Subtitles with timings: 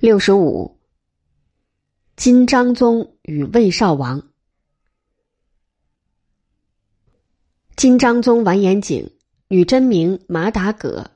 [0.00, 0.78] 六十五，
[2.16, 4.30] 金章宗与魏少王。
[7.76, 9.10] 金章宗完颜景，
[9.48, 11.10] 女真名马达葛，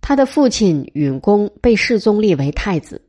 [0.00, 3.00] 他的父亲允恭被世宗立为太子。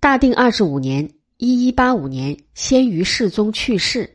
[0.00, 4.08] 大定二十五年（一一八五年），先于世宗去世，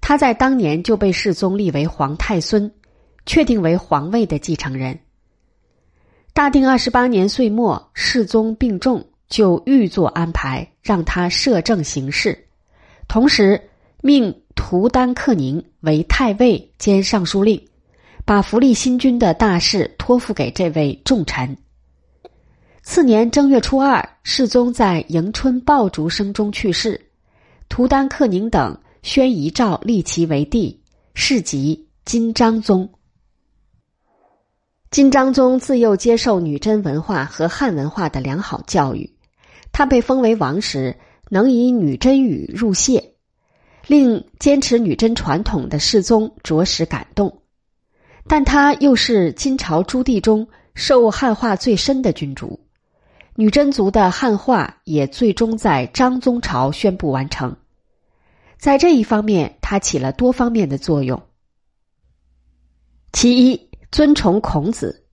[0.00, 2.72] 他在当年就被世宗立为皇太孙，
[3.26, 4.98] 确定为皇位的继承人。
[6.36, 12.38] 大定二十八年岁末，世宗病重，就预作安排，让他摄政行事，
[13.08, 13.58] 同时
[14.02, 17.58] 命图丹克宁为太尉兼尚书令，
[18.26, 21.56] 把福利新君的大事托付给这位重臣。
[22.82, 27.00] 次年正月初二，世宗在迎春爆竹声中去世，
[27.70, 30.78] 图丹克宁等宣遗诏立其为帝，
[31.14, 32.86] 世即金章宗。
[34.90, 39.12] 金章宗自幼接受女真文化和汉文化的良好教育，
[39.72, 40.96] 他被封为王时，
[41.28, 43.12] 能以女真语入谢，
[43.88, 47.42] 令坚持女真传统的世宗着实感动。
[48.28, 52.60] 但他又是金朝诸帝中受汉化最深的君主，
[53.34, 57.56] 女真族的汉化也最终在章宗朝宣布完成。
[58.56, 61.20] 在这一方面，他起了多方面的作用。
[63.12, 63.65] 其一。
[63.92, 65.04] 尊崇孔子，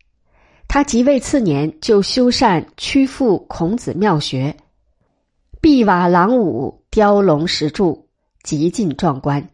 [0.67, 4.57] 他即位次年就修缮曲阜孔子庙学，
[5.61, 8.09] 壁瓦廊舞，雕龙石柱，
[8.41, 9.49] 极尽壮观。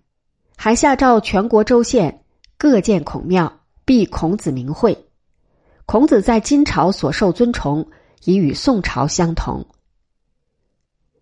[0.56, 2.24] 还下诏全国州县
[2.58, 5.06] 各建孔庙，避孔子名讳。
[5.86, 7.90] 孔子在金朝所受尊崇，
[8.24, 9.66] 已与宋朝相同。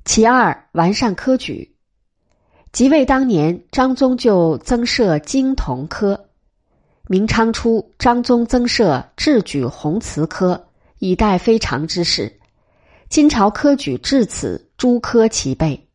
[0.06, 1.76] 其二，完善科举。
[2.72, 6.27] 即位当年，张宗就增设经童科。
[7.10, 10.68] 明昌初，张宗增设制举弘词科，
[11.00, 12.38] 以待非常之事。
[13.08, 15.88] 金朝科举至此诸科齐备，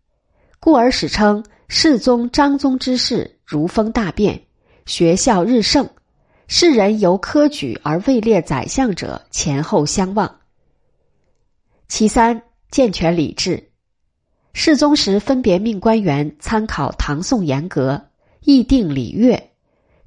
[0.58, 4.42] 故而史称世宗张宗之事如风大变，
[4.86, 5.86] 学校日盛，
[6.48, 10.40] 世人由科举而位列宰相者前后相望。
[11.88, 13.68] 其三，健全礼制。
[14.54, 18.02] 世宗时分别命官员参考唐宋严格，
[18.40, 19.51] 议定礼乐。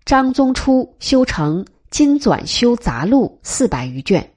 [0.05, 4.33] 张宗初修成《金纂修杂录》四百余卷。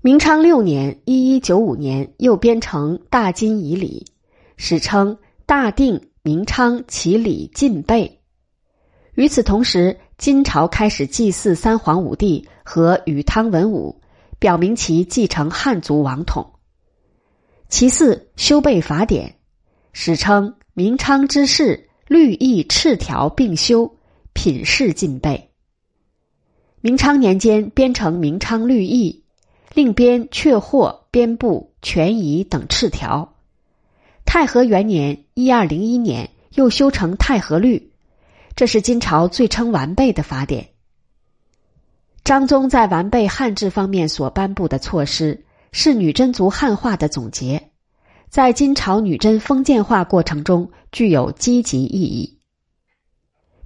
[0.00, 4.06] 明昌六年（一一九五年），又编成《大金仪礼》，
[4.56, 8.22] 史称“大定明昌齐礼尽备”。
[9.14, 14.00] 与此同时，金朝开始祭祀三皇五帝和禹汤文武，
[14.38, 16.54] 表明其继承汉族王统。
[17.68, 19.34] 其次，修备法典，
[19.92, 23.92] 史称“明昌之事，律义赤条并修”。
[24.36, 25.48] 品事尽备。
[26.82, 29.24] 明昌年间编成《明昌律义》，
[29.72, 33.34] 另编《阙货》《编部》《权宜》等敕条。
[34.26, 37.78] 太和元年（一二零一年）又修成《太和律》，
[38.54, 40.68] 这是金朝最称完备的法典。
[42.22, 47.70] 张宗在完备汉制方面所颁布的措施，是女真族汉化的总结，
[48.28, 52.35] 在金朝女真封建化过程中具有积极意义。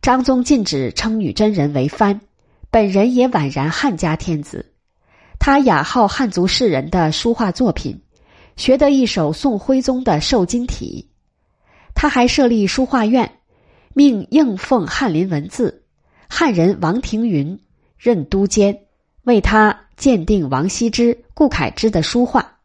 [0.02, 2.22] 张宗禁止称女真人为藩，
[2.70, 4.72] 本人也宛然汉家天子。
[5.38, 8.00] 他雅好汉族士人的书画作品，
[8.56, 11.10] 学得一手宋徽宗的瘦金体。
[11.94, 13.30] 他还设立书画院，
[13.92, 15.84] 命应奉翰林文字。
[16.30, 17.60] 汉人王庭云
[17.98, 18.84] 任都监，
[19.24, 22.56] 为他鉴定王羲之、顾恺之的书画。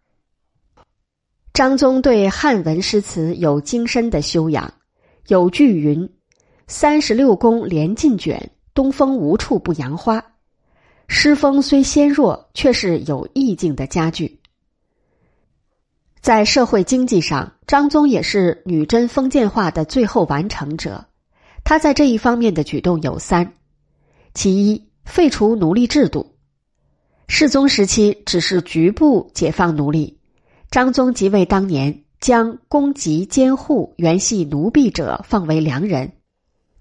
[1.51, 4.73] 张宗对汉文诗词有精深的修养，
[5.27, 6.09] 有句云。
[6.67, 10.23] 三十六宫连尽卷，东风无处不扬花。
[11.07, 14.39] 诗风虽纤弱，却是有意境的佳句。
[16.21, 21.05] 在社会经济上，张宗也是女真封建化的最后完成者。
[21.63, 23.53] 他在这一方面的举动有三：
[24.33, 26.35] 其一，废除奴隶制度。
[27.27, 30.19] 世宗时期只是局部解放奴隶，
[30.71, 36.11] 张宗即位当年，将公籍监护原系奴婢者放为良人。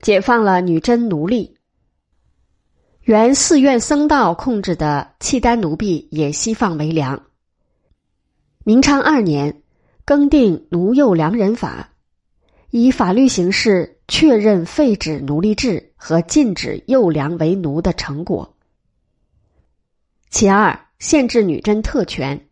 [0.05, 1.57] 解放了女真奴隶，
[3.05, 7.25] 原寺院僧道控制的契丹奴婢也西放为良。
[8.65, 9.63] 明昌二年，
[10.05, 11.95] 更定奴幼良人法，
[12.69, 18.55] 以法律形式确认废止奴隶制和禁止幼良为奴的成果。
[20.29, 22.47] 其二，限制女真特权。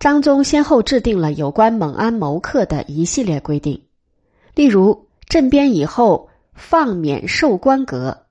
[0.00, 3.80] 张宗先后制定了有关蒙安谋克的一系列规定，
[4.56, 6.27] 例如镇边以后。
[6.58, 8.26] 放免授官格，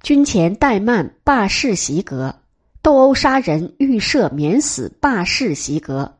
[0.00, 2.34] 军前怠慢罢世袭格，
[2.80, 6.16] 斗殴杀人、预设免死、罢市席格，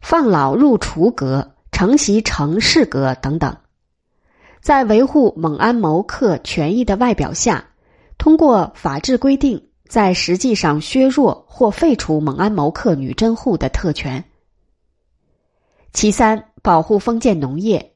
[0.00, 3.56] 放老入除格、承袭城市格等等，
[4.60, 7.64] 在维护蒙安谋克权益的外表下，
[8.16, 14.24] 通过法制规定，在实际上削弱或废除蒙安谋克女真户的特权。
[15.92, 17.91] 其三，保护封建农业。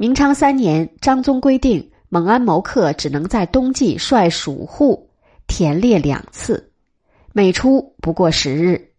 [0.00, 5.10] 明昌三年，张宗规定，蒙安谋克只能在冬季率属户
[5.48, 6.70] 田猎两次，
[7.32, 8.92] 每出不过十日。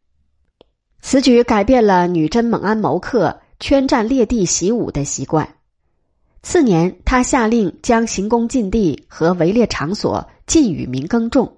[1.00, 5.48] 此举改变了女真蒙安谋克圈占猎地习武的习惯。
[6.44, 11.50] 次年，他下令将行宫禁地和围猎场所禁与民耕种。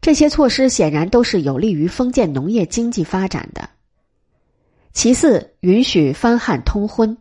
[0.00, 3.70] 这些措施显然都是有利于封建农业经济发展的。
[4.92, 7.16] 其次，允许番汉通婚。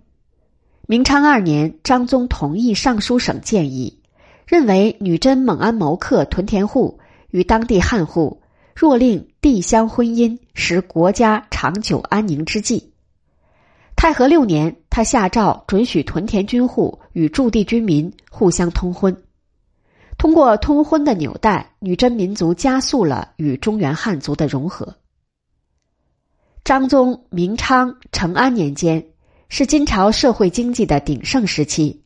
[0.86, 4.02] 明昌二年，张宗同意尚书省建议，
[4.46, 7.00] 认为女真蒙安谋克屯田户
[7.30, 8.42] 与当地汉户
[8.76, 12.92] 若令地乡婚姻，使国家长久安宁之计。
[13.96, 19.24] 太和六年，他下诏准许屯田军户与驻地军民互相通婚。
[20.18, 24.96] 通过通婚的纽带，女真民族加速了与中原汉族的融合。
[26.66, 29.06] 张宗明昌成安年间。
[29.56, 32.02] 是金朝社会经济的鼎盛时期，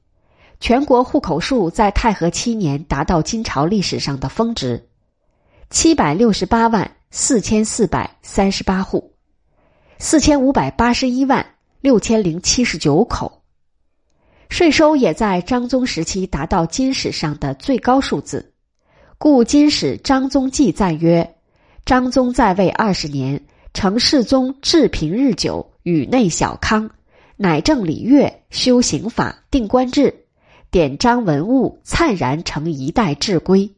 [0.60, 4.90] 全国户口数在太和七年达到金朝历史上的峰值，
[5.70, 9.14] 七百六十八万四千四百三十八户，
[9.98, 11.46] 四千五百八十一万
[11.80, 13.42] 六千零七十九口，
[14.50, 18.52] 税收也在张宗时期达到金史上的最高数字，
[19.18, 21.36] 故金史张宗记赞曰
[21.88, 23.42] ：“张宗在位二十年，
[23.74, 26.90] 成世宗治平日久，宇内小康。”
[27.40, 30.26] 乃正礼乐，修刑法，定官制，
[30.72, 33.76] 典章文物，灿然成一代制规。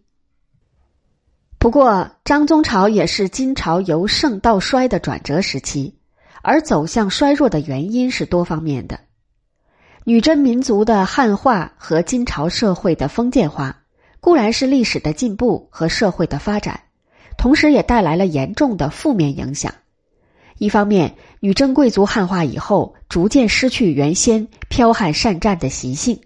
[1.57, 5.95] 不过，张宗朝也是金朝由盛到衰的转折时期，
[6.41, 9.01] 而走向衰弱的原因是多方面的。
[10.05, 13.83] 女真民族的汉化和金朝社会的封建化，
[14.21, 16.83] 固然是历史的进步和社会的发展，
[17.38, 19.73] 同时也带来了严重的负面影响。
[20.57, 26.19] 一方面，女真贵族汉化以后，逐渐失去原先剽悍善战的习性，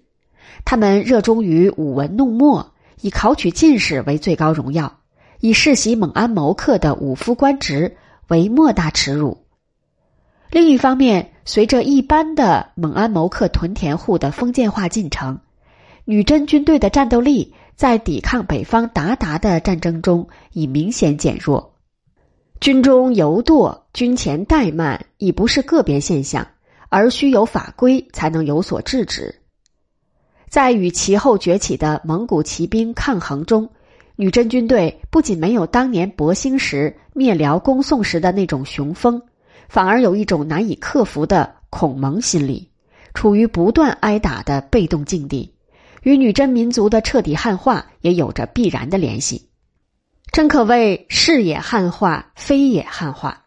[0.65, 4.99] 他们热衷于舞文弄墨，以考取进士为最高荣耀，
[5.39, 7.95] 以世袭蒙安谋克的武夫官职
[8.27, 9.43] 为莫大耻辱。
[10.49, 15.41] 另一方面，随着一般的蒙安谋克屯田户的封建化进程，
[16.05, 21.72] 女真军队的战斗力在抵抗北方鞑靼的战争中已明显减弱。
[22.63, 26.47] 军中犹惰、军前怠慢已不是个别现象，
[26.87, 29.35] 而需有法规才能有所制止。
[30.47, 33.69] 在与其后崛起的蒙古骑兵抗衡中，
[34.15, 39.21] 女真军队不仅没有当年博兴时灭辽攻宋时的那种雄风，
[39.67, 42.69] 反而有一种难以克服的恐蒙心理，
[43.13, 45.53] 处于不断挨打的被动境地，
[46.03, 49.49] 与女真民族的彻底汉化也有着必然的联系。
[50.33, 53.43] 真可谓是也汉化，非也汉化。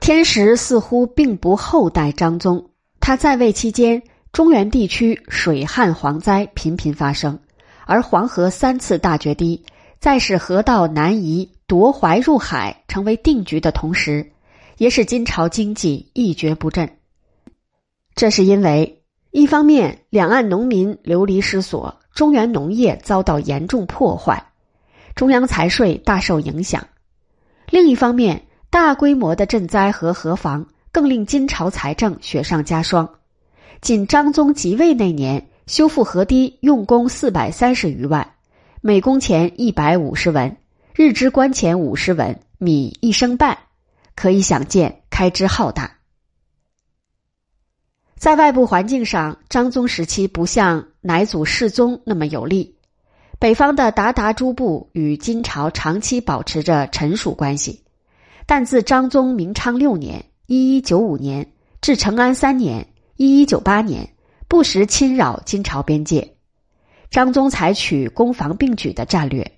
[0.00, 2.70] 天时似乎并不厚待张宗，
[3.00, 4.02] 他在位期间，
[4.32, 7.38] 中原地区水旱蝗灾频频发生，
[7.84, 9.62] 而黄河三次大决堤，
[9.98, 14.32] 在使河道南移、夺淮入海成为定局的同时，
[14.78, 16.96] 也使金朝经济一蹶不振。
[18.14, 19.02] 这是因为，
[19.32, 24.46] 一方面两岸农民流离失所，中原农业遭到严重破坏。
[25.14, 26.86] 中央财税大受影响，
[27.68, 33.16] 另一方面，大规模的赈灾和河防更令金朝财政雪上加霜。
[33.80, 38.34] 仅张宗即位那年，修复河堤用工四百三十余万，
[38.80, 40.56] 每工钱一百五十文，
[40.94, 43.58] 日支官钱五十文，米一升半，
[44.14, 45.98] 可以想见开支浩大。
[48.16, 52.76] 在外部环境上，张宗时期不像乃祖世宗那么有利。
[53.40, 57.82] 北方的鞑靼诸部与金朝长期保持着臣属关系，
[58.44, 64.10] 但自张宗明昌六年（一一九五年）至成安三年（一一九八年），
[64.46, 66.34] 不时侵扰金朝边界。
[67.10, 69.50] 张宗采取攻防并举的战略，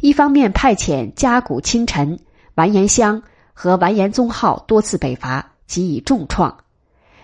[0.00, 2.20] 一方面派遣加古亲臣
[2.56, 3.22] 完颜襄
[3.54, 6.58] 和完颜宗浩多次北伐，给予重创；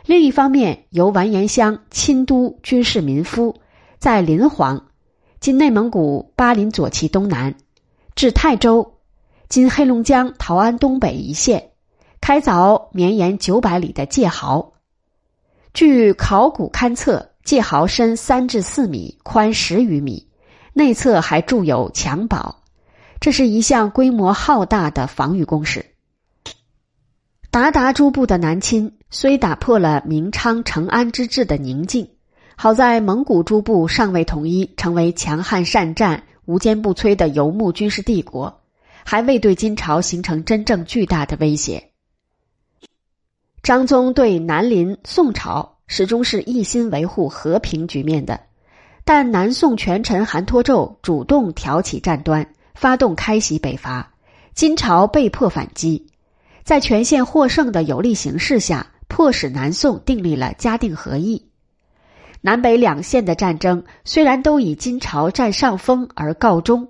[0.06, 3.54] 另一方面由完颜襄亲督军事民夫，
[3.98, 4.80] 在临潢。
[5.46, 7.54] 今内蒙古巴林左旗东南，
[8.16, 8.94] 至泰州，
[9.48, 11.70] 今黑龙江桃安东北一线，
[12.20, 14.72] 开凿绵延九百里的界壕。
[15.72, 20.26] 据考古勘测，界壕深三至四米，宽十余米，
[20.72, 22.64] 内侧还筑有墙堡。
[23.20, 25.86] 这是一项规模浩大的防御工事。
[27.52, 32.15] 鞑靼诸部的南侵虽打破了明昌成安之治的宁静，
[32.58, 38.62] 好在蒙古诸部尚未统一，成为强悍善战、无坚不摧的游牧军事帝国，
[39.04, 41.90] 还未对金朝形成真正巨大的威胁。
[43.62, 48.40] 张宗对南临宋朝始终是一心维护和平局面的，
[49.04, 54.14] 但南宋权臣韩托胄主动挑起战端，发动开西北伐，
[54.54, 56.06] 金朝被迫反击。
[56.64, 61.45] 在全线获胜的有利形势下，迫使南宋订立了嘉定和议。
[62.40, 66.88] 南北两线的战争虽然都以金朝占上风而告终，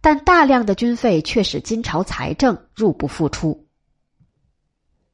[0.00, 3.66] 但大量的军费却使金朝财政入不敷出。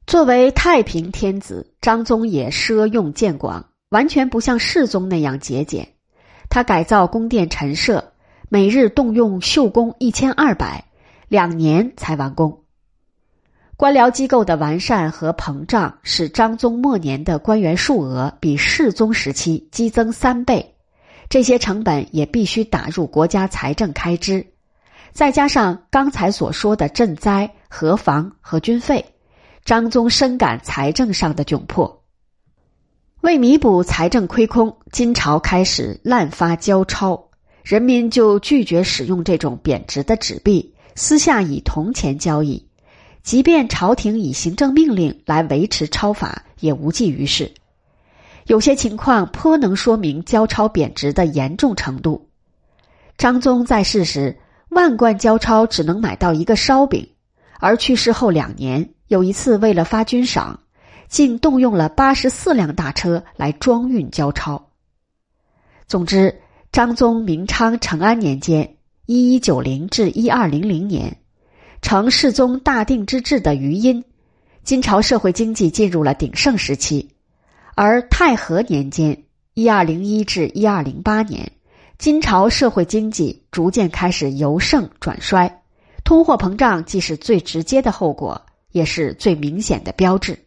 [0.05, 5.93] 作为太平天子，张宗也奢用见广，完全不像世宗那样节俭。
[6.49, 8.13] 他改造宫殿陈设，
[8.49, 10.85] 每日动用绣工一千二百，
[11.27, 12.64] 两年才完工。
[13.77, 20.75] 官僚机构的完善和膨胀，使张宗末年的官员数额比世宗时期激增三倍，
[21.27, 24.45] 这些成本也必须打入国家财政开支。
[25.11, 29.03] 再加上刚才所说的赈灾、河防和军费，
[29.65, 32.01] 张宗深感财政上的窘迫。
[33.21, 37.29] 为弥补财政亏空，金朝开始滥发交钞，
[37.61, 42.64] 人民就拒绝使用这种贬值的纸币，私下以铜钱交易。
[43.25, 47.51] 即便朝廷以行政命令来维持钞法，也无济于事。
[48.45, 52.29] 有些情况颇能说明交钞贬值的严重程度。
[53.17, 54.37] 张宗在世时，
[54.69, 57.03] 万贯交钞只能买到一个烧饼；
[57.59, 60.59] 而去世后两年，有一次为了发军赏，
[61.07, 64.69] 竟动用了八十四辆大车来装运交钞。
[65.87, 66.41] 总之，
[66.71, 68.75] 张宗明昌成安年间
[69.07, 71.17] （一一九零至一二零零年）。
[71.85, 74.03] 成世宗大定之治的余音，
[74.63, 77.09] 金朝社会经济进入了鼎盛时期；
[77.75, 81.51] 而太和年间（一二零一至一二零八年），
[81.99, 85.61] 金朝社会经济逐渐开始由盛转衰，
[86.03, 90.39] 通货膨胀既是最直接的后果，也是最明显的标志。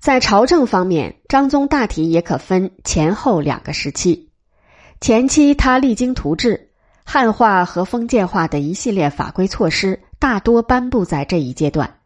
[0.00, 4.28] 在朝政方面，张宗大体也可分前后两个时期。
[5.00, 6.63] 前期他励精图治。
[7.04, 11.98] 汉化和封建化的一系列法规措施大多颁布在这一阶段，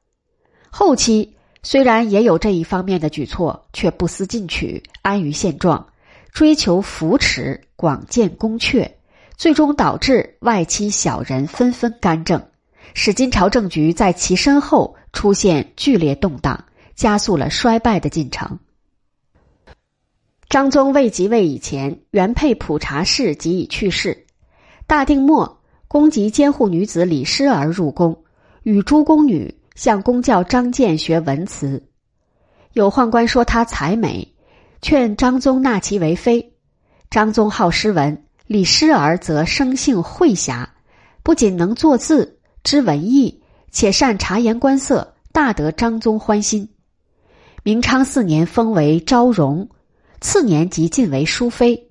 [0.70, 5.86] 后期虽然也有这一方面的举措，却不思进取，安于现状，
[6.32, 8.90] 追求扶持，广建宫阙，
[9.36, 12.42] 最终导致外戚小人纷纷干政，
[12.92, 16.64] 使金朝政局在其身后出现剧烈动荡，
[16.94, 18.58] 加速了衰败的进程。
[20.48, 24.26] 张宗未即位以前，原配普查氏即已去世。
[24.88, 28.24] 大定末，宫籍监护女子李师儿入宫，
[28.62, 31.86] 与诸宫女向宫教张建学文辞。
[32.72, 34.26] 有宦官说她才美，
[34.80, 36.54] 劝张宗纳其为妃。
[37.10, 40.66] 张宗好诗文，李师儿则生性慧侠，
[41.22, 46.66] 不仅能作字、知文艺，且善察言观色，大得张宗欢心。
[47.62, 49.68] 明昌四年封为昭容，
[50.22, 51.90] 次年即晋为淑妃。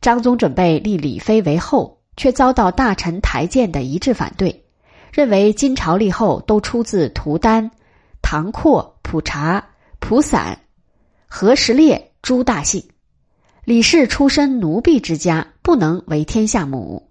[0.00, 1.95] 张宗准备立李妃为后。
[2.16, 4.64] 却遭到大臣台谏的一致反对，
[5.12, 7.70] 认为金朝立后都出自图丹、
[8.22, 9.64] 唐括、普察、
[9.98, 10.58] 普散、
[11.26, 12.82] 何时烈诸大姓，
[13.64, 17.10] 李氏出身奴婢之家，不能为天下母。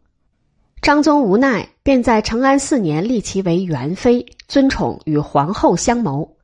[0.82, 6.36] 张宗无奈，便在成安四年立其为元妃，尊宠与皇后相谋。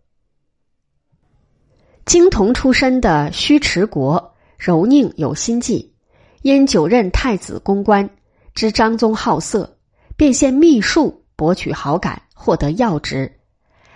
[2.05, 5.93] 金童出身的虚持国柔宁有心计，
[6.41, 8.09] 因久任太子公关。
[8.53, 9.77] 知张宗好色，
[10.17, 13.31] 便献秘术博取好感，获得要职。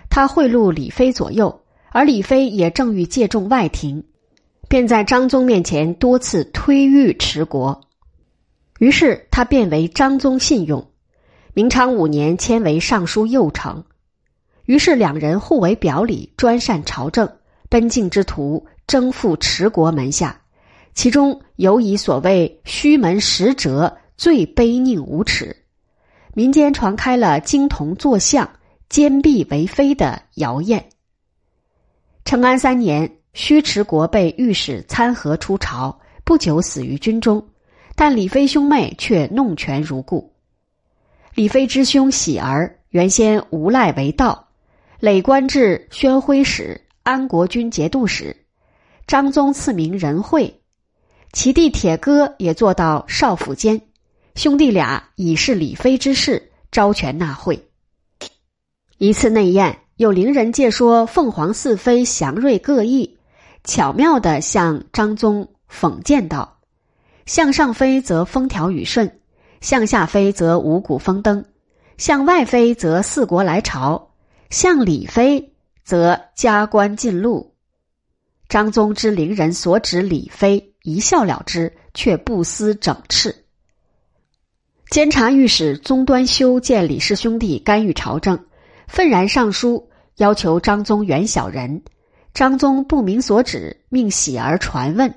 [0.09, 4.03] 他贿赂李妃左右，而李妃也正欲借重外廷，
[4.69, 7.81] 便在张宗面前多次推御持国。
[8.79, 10.85] 于是他变为张宗信用。
[11.53, 13.85] 明昌五年迁为尚书右丞。
[14.65, 17.29] 于是两人互为表里，专擅朝政，
[17.69, 20.41] 奔进之徒征赴持国门下，
[20.93, 23.97] 其中尤以所谓虚门使者。
[24.17, 25.55] 最卑佞无耻，
[26.33, 28.49] 民间传开了金童作相、
[28.87, 30.85] 奸壁为妃的谣言。
[32.23, 37.45] 成安三年，须持国被御史参合出朝，不久死于军中，
[37.95, 40.33] 但李妃兄妹却弄权如故。
[41.33, 44.47] 李妃之兄喜儿原先无赖为盗，
[44.99, 48.35] 累官至宣徽使、安国军节度使，
[49.05, 50.61] 张宗赐名仁惠，
[51.33, 53.81] 其弟铁哥也做到少府监。
[54.35, 57.69] 兄弟俩以是李妃之事，招权纳贿。
[58.97, 63.17] 一次内宴，有伶人借说凤凰四飞祥瑞各异，
[63.63, 66.59] 巧妙的向张宗讽谏道
[67.25, 69.19] ：“向上飞则风调雨顺，
[69.61, 71.45] 向下飞则五谷丰登，
[71.97, 74.11] 向外飞则四国来朝，
[74.49, 75.53] 向里飞
[75.85, 77.55] 则加官进禄。”
[78.49, 83.33] 张宗知伶人所指李妃，一笑了之，却不思整饬。
[84.89, 88.45] 监察御史宗端修见李氏兄弟干预朝政。
[88.87, 91.81] 愤然上书要求张宗原小人，
[92.33, 95.13] 张宗不明所指，命喜儿传问。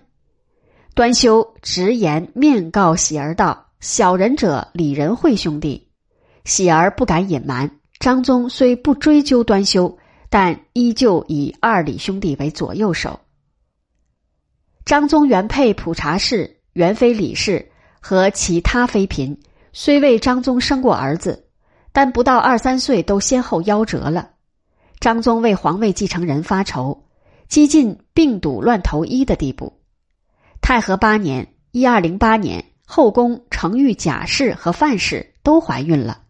[0.94, 5.88] 端修直言面告喜儿道：“小人者李仁惠兄弟。”
[6.44, 7.70] 喜儿不敢隐瞒。
[8.00, 9.98] 张宗虽不追究端修，
[10.30, 13.20] 但依旧以二李兄弟为左右手。
[14.84, 17.70] 张宗原配普查氏、原妃李氏
[18.00, 19.36] 和其他妃嫔，
[19.72, 21.44] 虽为张宗生过儿子。
[21.90, 24.30] 但不到二三岁，都先后夭折了。
[25.00, 27.06] 张宗为皇位继承人发愁，
[27.48, 29.80] 几近病笃乱投医的地步。
[30.60, 36.20] 太和八年（一二零八年），后宫承玉贾氏和范氏都怀孕了，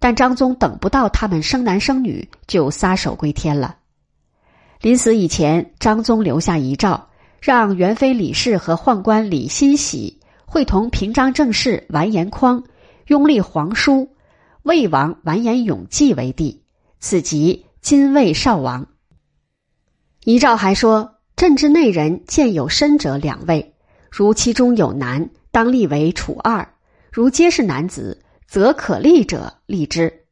[0.00, 3.76] 但张宗等不到他们生男生女，就撒手归天了。
[4.82, 7.08] 临死以前，张宗留下遗诏，
[7.40, 12.62] 让元妃李氏和宦官李欣喜会同平章政事完颜匡
[13.06, 14.14] 拥立皇叔。
[14.62, 16.64] 魏王完颜永济为帝，
[16.98, 18.88] 此即今魏少王。
[20.24, 23.76] 遗诏还说：朕之内人见有身者两位，
[24.10, 26.66] 如其中有男，当立为楚二；
[27.12, 30.24] 如皆是男子，则可立者立之。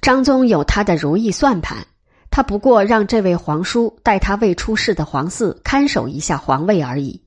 [0.00, 1.86] 张宗有他的如意算盘，
[2.30, 7.22] 他不过让这位皇叔代他未出世的皇嗣看守一下皇位而已。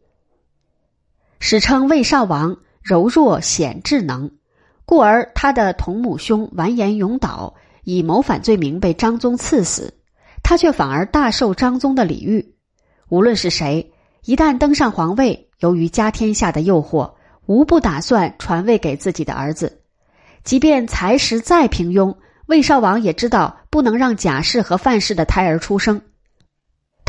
[1.40, 2.58] 史称魏少王
[2.90, 4.32] 柔弱显智能。
[4.84, 7.54] 故而，他的同母兄完颜永岛
[7.84, 9.94] 以谋反罪名被张宗赐死，
[10.42, 12.56] 他却反而大受张宗的礼遇。
[13.08, 13.94] 无论是谁，
[14.26, 17.14] 一旦登上皇位，由于家天下的诱惑，
[17.46, 19.84] 无不打算传位给自己的儿子。
[20.44, 26.02] 即便才识再平庸，魏少王也知道不能让贾氏和范氏的胎儿出生。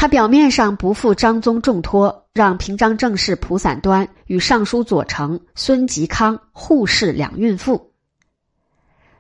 [0.01, 7.93] 他表面上不负张宗重托，让平章政事蒲散端与尚书左丞孙吉康互侍两孕妇。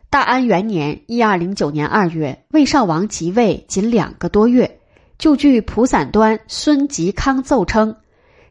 [0.08, 4.80] 大安元年（一二零九年二月），魏少王即位仅两个多月，
[5.18, 7.94] 就据蒲散端、孙吉康奏称，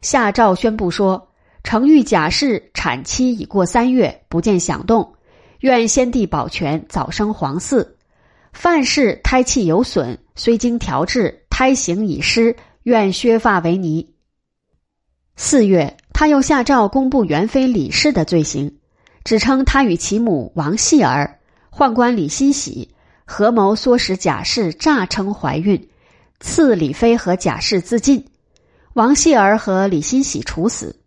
[0.00, 1.30] 下诏宣布说
[1.64, 5.14] ：“程玉贾氏产期已过三月，不见响动，
[5.62, 7.84] 愿先帝保全，早生皇嗣。
[8.52, 14.14] 范氏胎气有损，虽经调治。”胎形已失，愿削发为尼。
[15.36, 18.78] 四月，他又下诏公布元妃李氏的罪行，
[19.24, 21.38] 只称他与其母王细儿、
[21.70, 22.94] 宦官李欣喜
[23.26, 25.90] 合谋唆使贾氏诈称怀孕，
[26.40, 28.24] 赐李妃和贾氏自尽，
[28.94, 30.98] 王细儿和李欣喜处死，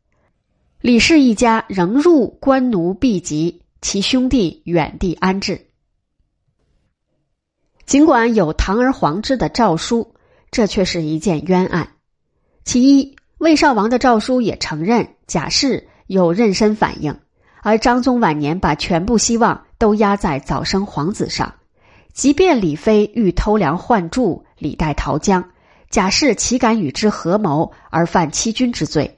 [0.82, 5.66] 李氏一家仍入官奴避籍，其兄弟远地安置。
[7.88, 10.13] 尽管有堂而皇之的诏书。
[10.54, 11.90] 这却是一件冤案。
[12.64, 17.20] 其一，魏少王的诏书也承认贾氏有妊娠反应，
[17.62, 21.56] 而张宗晚年把全部希望都压在早生皇子上。
[22.14, 25.50] 即便李妃欲偷梁换柱、李代桃僵，
[25.90, 29.18] 贾氏岂敢与之合谋而犯欺君之罪？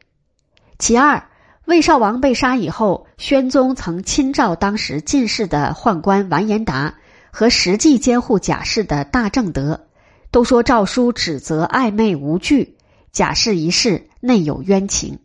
[0.79, 1.27] 其二，
[1.65, 6.95] 魏少王被杀以后，宣宗曾亲召当时进士的宦官完颜达
[7.29, 9.87] 和实际监护贾氏的大正德。
[10.35, 12.75] 都说诏书指责暧昧无据，
[13.13, 15.19] 贾氏一事内有冤情。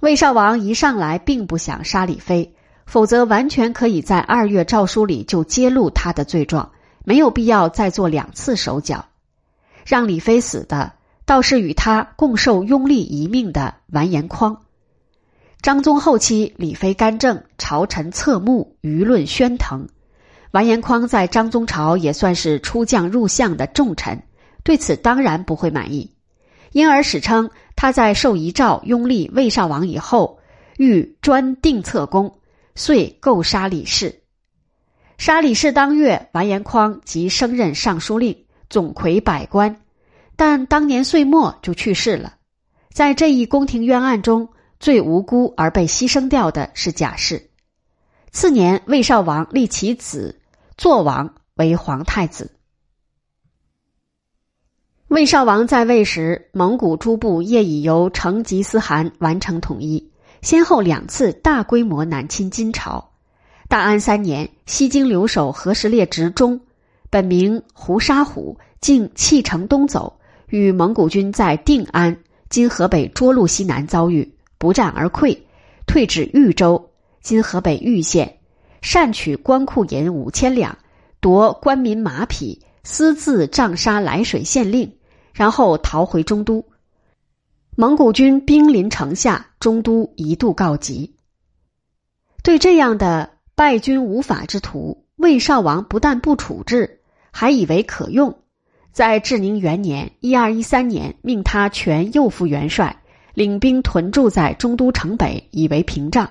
[0.00, 9.06] 魏少王一上来并不想杀李妃，否则完全可以在二月诏书里就揭露他的罪状，没有必要再做两次手脚。
[9.86, 10.92] 让李妃死的
[11.24, 14.64] 倒是与他共受拥立一命的完颜匡。
[15.62, 19.88] 张宗后期，李妃干政，朝臣侧目，舆论喧腾。
[20.52, 24.22] 完颜匡在张宗朝也算是出将入相的重臣，
[24.62, 26.14] 对此当然不会满意，
[26.72, 30.38] 因而史称他在受遗诏拥立魏少王以后，
[30.78, 32.38] 欲专定策功，
[32.74, 34.22] 遂构杀李氏。
[35.18, 39.80] 杀李氏当月，完颜匡即升任尚书令，总魁百官，
[40.36, 42.36] 但当年岁末就去世了。
[42.92, 44.48] 在这一宫廷冤案中，
[44.80, 47.50] 最无辜而被牺牲掉的是贾氏。
[48.30, 50.37] 次年，魏少王立其子。
[50.78, 52.52] 坐王为皇太子。
[55.08, 63.10] 魏少王在位时，蒙古诸部业已由成吉思汗完成统一，先后两次大规模南侵金朝。
[63.68, 66.60] 大安三年，西京留守何时烈直中，
[67.10, 72.16] 本名胡沙虎，竟弃城东走，与蒙古军在定安
[72.50, 75.36] （今河北涿鹿西南）遭遇，不战而溃，
[75.88, 76.88] 退至豫州
[77.20, 78.37] （今河北豫县），
[78.80, 80.78] 擅取官库银五千两，
[81.20, 84.92] 夺官民马匹，私自杖杀涞水县令，
[85.32, 86.64] 然后逃回中都。
[87.76, 91.14] 蒙古军兵临城下，中都一度告急。
[92.42, 93.30] 对这样的。
[93.58, 97.00] 败军无法之徒，魏少王不但不处置，
[97.32, 98.38] 还以为可用。
[98.92, 103.02] 在至宁元年（一二一三年），命他全右副元帅，
[103.34, 106.30] 领兵屯驻在中都城北，以为屏障。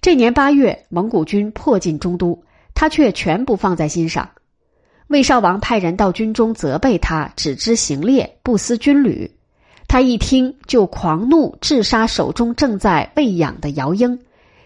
[0.00, 4.30] 这年八月，蒙古军迫近中都，他却全不放在心上。
[5.08, 9.30] 魏少王派人到军中责备他，只知行猎，不思军旅。
[9.88, 14.20] 他一听就狂怒，致杀手中正在喂养的姚英，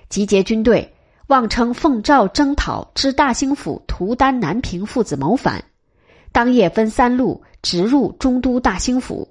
[0.09, 0.92] 集结军队。
[1.29, 5.64] 妄称奉诏征讨知大兴府图丹南平父子谋反，
[6.31, 9.29] 当夜分三路直入中都大兴府，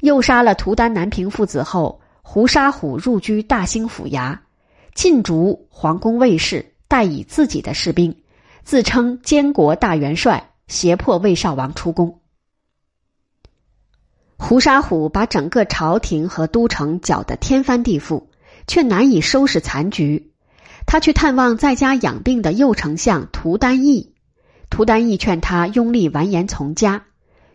[0.00, 4.38] 诱杀了图丹南平父子后，胡沙虎入居大兴府衙，
[4.94, 8.16] 禁逐皇宫卫士，带以自己的士兵，
[8.62, 12.20] 自称监国大元帅，胁迫魏少王出宫。
[14.36, 18.26] 胡沙虎把整个朝廷和都城搅得天翻地覆，
[18.66, 20.32] 却难以收拾残局。
[20.86, 24.14] 他去探望在家养病的右丞相涂丹义，
[24.70, 27.06] 涂丹义劝他拥立完颜从家，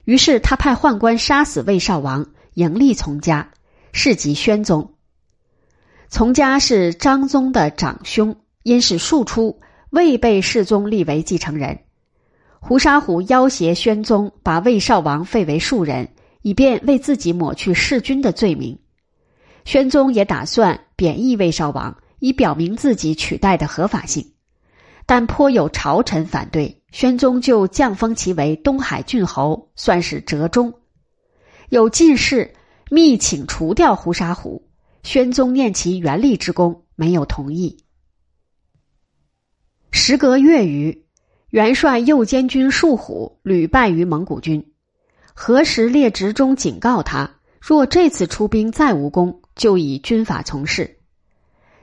[0.04, 3.52] 于是他派宦官杀死魏少王，迎立从家，
[3.92, 4.94] 是即宣宗。
[6.10, 11.80] 从家是张宗的长兄，因是庶出，未被世宗立为继承人。
[12.60, 16.10] 胡沙虎要挟宣宗，把魏少王废为庶人，
[16.42, 18.78] 以便为自己抹去弑君的罪名。
[19.66, 21.96] 宣宗也打算贬义魏少王。
[22.22, 24.34] 以表明自己取代的合法性，
[25.06, 30.74] 但颇有朝臣反对，宣宗就降封其为东海郡侯，算是折中。
[31.70, 32.54] 有进士
[32.92, 34.69] 密请除掉胡沙虎，
[35.04, 37.84] 宣宗念其元力之功，没有同意。
[39.92, 41.06] 时隔月余，
[41.50, 44.72] 元帅右监军树虎屡败于蒙古军，
[45.34, 51.00] 何时列职中警告他，若这次出兵再无功，就以军法从事。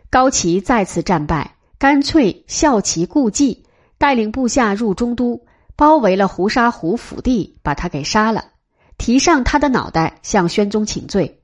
[0.09, 3.65] 高齐再次战败，干脆效其故计，
[3.99, 8.53] 带领部下入中都，包围了胡沙虎府地，把他给杀了，
[8.99, 11.43] 提上他的脑袋向宣宗请罪。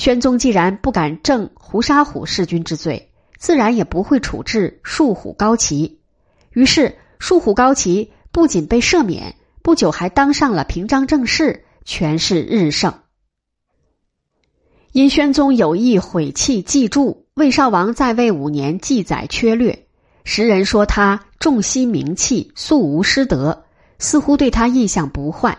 [0.00, 6.00] 宣宗既然不敢正胡沙虎弑君之罪，自然也不会处置树虎高齐。
[6.52, 12.94] 于是树虎高齐不仅被赦免，不久还当上了平章政事，权势日盛。
[14.92, 17.26] 因宣宗有意毁弃记注。
[17.34, 19.86] 魏少王在位五年，记载缺略，
[20.24, 23.64] 时人说他重惜名气，素无师德，
[23.98, 25.58] 似乎对他印象不坏。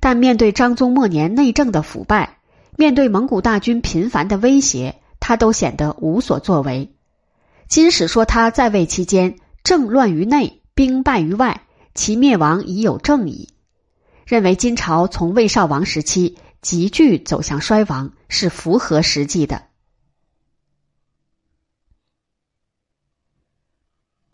[0.00, 2.38] 但面对张宗末年内政的腐败，
[2.80, 6.94] 面对蒙古大军频繁的威胁，他都显得无所作为。
[7.68, 13.50] 金史说他在位期间政乱于内，兵败于外，其灭亡已有正矣。
[14.24, 19.64] 认为金朝从魏少王时期急剧走向衰亡，是符合实际的。